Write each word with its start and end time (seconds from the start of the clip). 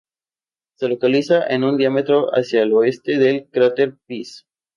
Se 0.77 0.87
localiza 0.89 1.43
a 1.43 1.55
una 1.57 1.77
diámetro 1.77 2.31
hacia 2.35 2.63
el 2.63 2.73
oeste 2.73 3.19
del 3.19 3.47
cráter 3.51 3.99
Pease. 4.07 4.45